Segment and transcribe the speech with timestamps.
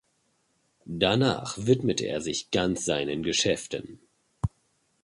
[0.87, 3.99] Danach widmete er sich ganz seinen Geschäften.